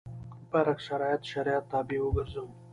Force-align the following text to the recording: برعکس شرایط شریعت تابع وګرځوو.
برعکس 0.51 0.81
شرایط 0.87 1.21
شریعت 1.31 1.65
تابع 1.71 1.99
وګرځوو. 2.03 2.51